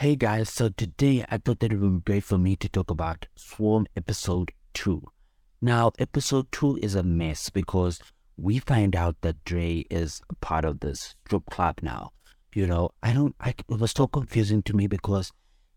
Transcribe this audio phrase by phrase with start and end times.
[0.00, 2.90] Hey guys, so today I thought that it would be great for me to talk
[2.90, 5.02] about Swarm episode 2.
[5.60, 8.00] Now, episode 2 is a mess because
[8.38, 12.12] we find out that Dre is a part of this strip club now.
[12.54, 15.32] You know, I don't, I, it was so confusing to me because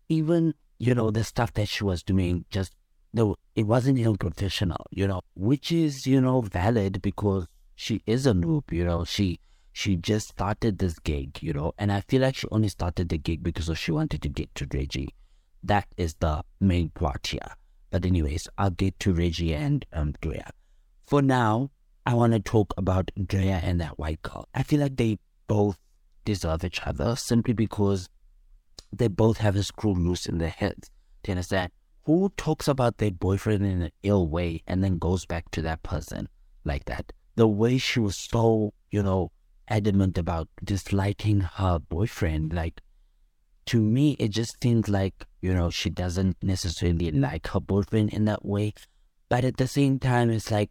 [0.08, 2.74] even, you know, the stuff that she was doing just,
[3.12, 8.26] no, it wasn't even professional, you know, which is, you know, valid because she is
[8.26, 9.38] a noob, you know, she,
[9.76, 13.18] she just started this gig, you know, and I feel like she only started the
[13.18, 15.12] gig because she wanted to get to Reggie.
[15.64, 17.56] That is the main plot here.
[17.90, 20.48] But anyways, I'll get to Reggie and um, Drea.
[21.06, 21.72] For now,
[22.06, 24.48] I want to talk about Drea and that white girl.
[24.54, 25.18] I feel like they
[25.48, 25.76] both
[26.24, 28.08] deserve each other simply because
[28.92, 30.88] they both have a screw loose in their heads.
[31.24, 31.72] Do you understand?
[32.04, 35.82] Who talks about their boyfriend in an ill way and then goes back to that
[35.82, 36.28] person
[36.64, 37.12] like that?
[37.34, 39.32] The way she was so, you know,
[39.68, 42.52] adamant about disliking her boyfriend.
[42.52, 42.80] Like,
[43.66, 48.24] to me, it just seems like, you know, she doesn't necessarily like her boyfriend in
[48.26, 48.74] that way.
[49.28, 50.70] But at the same time, it's like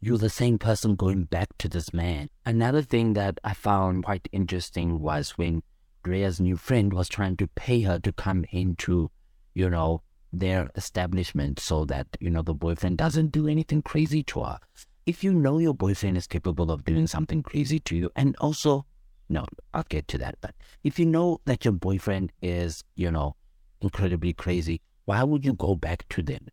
[0.00, 2.28] you're the same person going back to this man.
[2.44, 5.62] Another thing that I found quite interesting was when
[6.02, 9.10] Drea's new friend was trying to pay her to come into,
[9.54, 14.42] you know, their establishment so that, you know, the boyfriend doesn't do anything crazy to
[14.42, 14.58] her
[15.06, 18.86] if you know your boyfriend is capable of doing something crazy to you, and also,
[19.28, 23.36] no, I'll get to that, but if you know that your boyfriend is, you know,
[23.80, 26.48] incredibly crazy, why would you go back to them?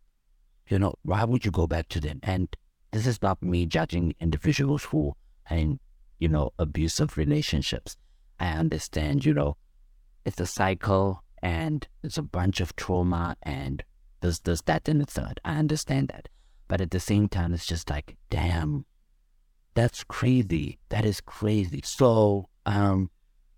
[0.68, 2.20] You know, why would you go back to them?
[2.22, 2.54] And
[2.92, 5.14] this is not me judging individuals who
[5.50, 5.80] in,
[6.18, 7.96] you know, abusive relationships.
[8.38, 9.56] I understand, you know,
[10.24, 13.82] it's a cycle and it's a bunch of trauma and
[14.20, 15.40] there's this, that, and the third.
[15.44, 16.28] I understand that.
[16.72, 18.86] But at the same time, it's just like, damn,
[19.74, 20.78] that's crazy.
[20.88, 21.82] That is crazy.
[21.84, 23.10] So, um,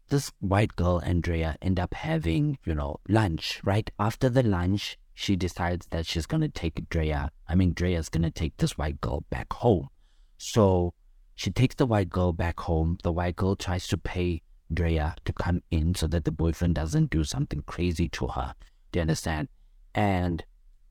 [0.09, 3.89] this white girl, Andrea, end up having, you know, lunch, right?
[4.01, 7.31] After the lunch, she decides that she's going to take Drea.
[7.47, 9.91] I mean, Drea's going to take this white girl back home.
[10.37, 10.93] So
[11.37, 12.99] she takes the white girl back home.
[13.05, 14.43] The white girl tries to pay
[14.73, 18.57] Drea to come in so that the boyfriend doesn't do something crazy to her.
[18.91, 19.47] Do you understand?
[19.95, 20.45] And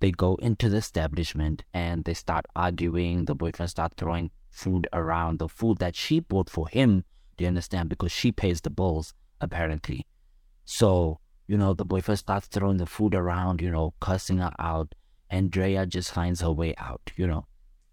[0.04, 3.24] they go into the establishment and they start arguing.
[3.24, 7.06] The boyfriend starts throwing food around, the food that she bought for him.
[7.38, 7.88] Do you understand?
[7.88, 10.06] Because she pays the bills, apparently.
[10.66, 14.94] So, you know, the boyfriend starts throwing the food around, you know, cussing her out.
[15.30, 17.48] And Drea just finds her way out, you know,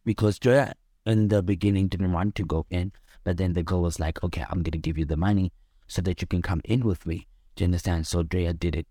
[0.04, 0.74] because Drea
[1.06, 2.90] in the beginning didn't want to go in.
[3.22, 5.52] But then the girl was like, okay, I'm going to give you the money
[5.86, 7.28] so that you can come in with me.
[7.54, 8.08] Do you understand?
[8.08, 8.88] So Drea did it.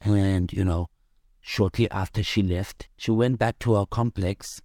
[0.00, 0.88] And, you know,
[1.46, 4.62] Shortly after she left, she went back to her complex,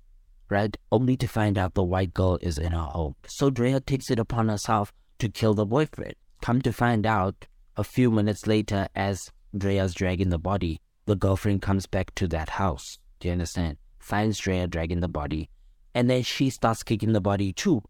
[0.49, 3.15] right, only to find out the white girl is in her home.
[3.27, 6.13] So Drea takes it upon herself to kill the boyfriend.
[6.41, 11.61] Come to find out, a few minutes later, as Drea's dragging the body, the girlfriend
[11.61, 12.97] comes back to that house.
[13.19, 13.75] Do you understand?
[13.99, 15.49] Finds Drea dragging the body,
[15.93, 17.83] and then she starts kicking the body too.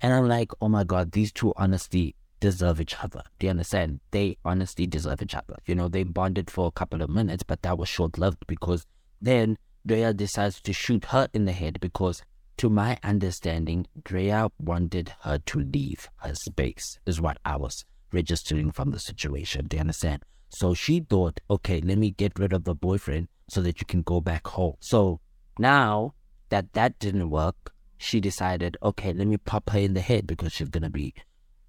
[0.00, 3.22] And I'm like, oh my god, these two honestly deserve each other.
[3.38, 4.00] Do you understand?
[4.10, 5.56] They honestly deserve each other.
[5.66, 8.86] You know, they bonded for a couple of minutes, but that was short lived because
[9.20, 12.22] then Drea decides to shoot her in the head because,
[12.58, 18.72] to my understanding, Drea wanted her to leave her space, is what I was registering
[18.72, 19.66] from the situation.
[19.66, 20.22] Do you understand?
[20.48, 24.02] So she thought, okay, let me get rid of the boyfriend so that you can
[24.02, 24.74] go back home.
[24.80, 25.20] So
[25.58, 26.14] now
[26.48, 30.52] that that didn't work, she decided, okay, let me pop her in the head because
[30.52, 31.14] she's going to be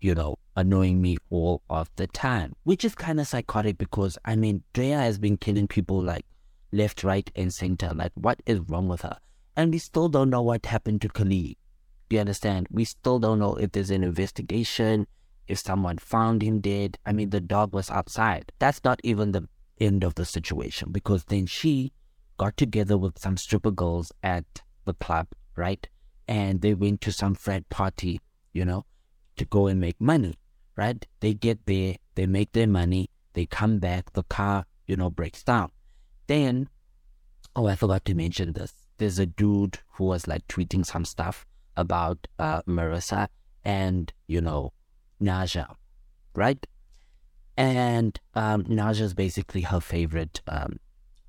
[0.02, 4.36] you know, annoying me all of the time, which is kind of psychotic because I
[4.36, 6.26] mean, Drea has been killing people like
[6.72, 7.92] left, right, and center.
[7.94, 9.18] Like, what is wrong with her?
[9.56, 11.56] And we still don't know what happened to Khalid.
[12.10, 12.68] Do you understand?
[12.72, 15.08] We still don't know if there's an investigation,
[15.48, 16.98] if someone found him dead.
[17.06, 18.52] I mean, the dog was outside.
[18.60, 19.48] That's not even the
[19.80, 21.92] end of the situation because then she
[22.38, 24.46] got together with some stripper girls at
[24.86, 25.88] the club, right?
[26.28, 28.22] And they went to some frat party,
[28.54, 28.86] you know,
[29.42, 30.36] to go and make money,
[30.78, 31.04] right?
[31.20, 35.42] They get there, they make their money, they come back, the car, you know, breaks
[35.44, 35.72] down.
[36.28, 36.70] Then,
[37.56, 38.72] oh, I forgot to mention this.
[39.00, 43.30] There's a dude who was like tweeting some stuff about uh, Marissa
[43.66, 44.74] and, you know,
[45.20, 45.74] Ni'Jah,
[46.36, 46.64] right?
[47.58, 50.80] And um, Ni'Jah is basically her favorite, um,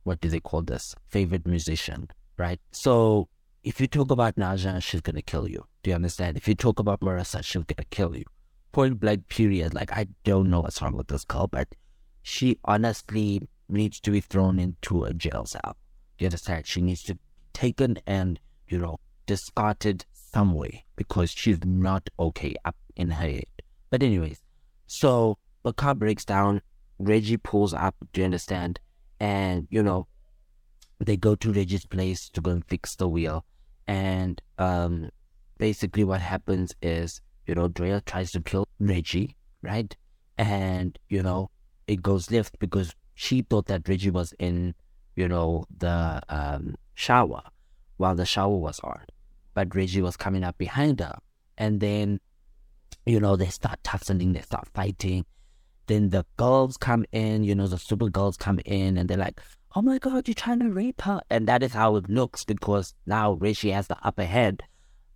[0.02, 0.94] what do they call this?
[1.08, 2.60] Favorite musician, right?
[2.72, 3.28] So
[3.64, 5.64] if you talk about Ni'Jah, she's gonna kill you.
[5.82, 6.36] Do you understand?
[6.36, 8.24] If you talk about Marissa, she's gonna kill you.
[8.72, 9.74] Point blank, period.
[9.74, 11.68] Like I don't know what's wrong with this girl, but
[12.22, 15.76] she honestly needs to be thrown into a jail cell.
[16.18, 16.66] Do you understand?
[16.66, 17.20] She needs to be
[17.52, 18.38] taken and
[18.68, 23.46] you know discarded some way because she's not okay up in her head.
[23.90, 24.40] But anyways,
[24.86, 26.62] so the car breaks down.
[26.98, 28.78] Reggie pulls up, do you understand?
[29.18, 30.06] And, you know,
[30.98, 33.44] they go to Reggie's place to go and fix the wheel.
[33.86, 35.10] And um,
[35.62, 39.96] basically, what happens is, you know, Drea tries to kill Reggie, right?
[40.36, 41.50] And, you know,
[41.86, 44.74] it goes left because she thought that Reggie was in,
[45.14, 47.44] you know, the um, shower
[47.98, 49.02] while the shower was on.
[49.54, 51.16] But Reggie was coming up behind her.
[51.56, 52.18] And then,
[53.06, 55.24] you know, they start tussling, they start fighting.
[55.86, 59.40] Then the girls come in, you know, the super girls come in and they're like,
[59.76, 61.20] oh my God, you're trying to rape her.
[61.30, 64.64] And that is how it looks because now Reggie has the upper hand.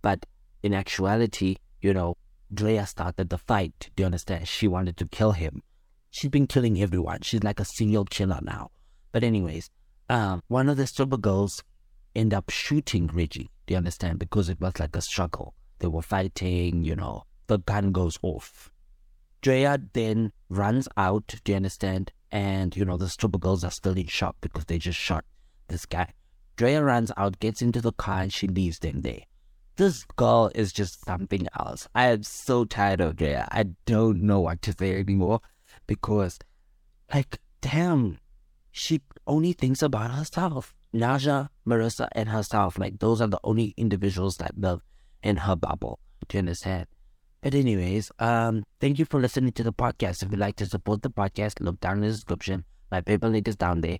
[0.01, 0.25] But
[0.63, 2.15] in actuality, you know,
[2.53, 3.89] Drea started the fight.
[3.95, 4.47] Do you understand?
[4.47, 5.61] She wanted to kill him.
[6.11, 7.21] She's been killing everyone.
[7.21, 8.71] She's like a serial killer now.
[9.11, 9.69] But anyways,
[10.09, 11.63] um, one of the super girls
[12.15, 13.51] end up shooting Reggie.
[13.65, 14.19] Do you understand?
[14.19, 15.53] Because it was like a struggle.
[15.79, 18.71] They were fighting, you know, the gun goes off.
[19.41, 22.11] Drea then runs out, do you understand?
[22.31, 25.23] And, you know, the stripper girls are still in shock because they just shot
[25.67, 26.13] this guy.
[26.55, 29.21] Drea runs out, gets into the car, and she leaves them there.
[29.77, 31.87] This girl is just something else.
[31.93, 33.47] I am so tired of Drea.
[33.51, 35.41] I don't know what to say anymore
[35.85, 36.39] because,
[37.13, 38.17] like, damn,
[38.71, 40.73] she only thinks about herself.
[40.93, 42.79] Ni'Jah, Marissa, and herself.
[42.79, 44.81] Like, those are the only individuals that live
[45.21, 45.99] in her bubble.
[46.27, 46.87] Do you understand?
[47.41, 50.23] But anyways, um, thank you for listening to the podcast.
[50.23, 52.65] If you'd like to support the podcast, look down in the description.
[52.91, 53.99] My PayPal link is down there.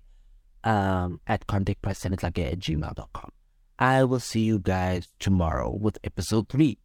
[0.64, 3.30] Um, at contactprestonletlhake at gmail.com.
[3.78, 6.78] I will see you guys tomorrow with episode three.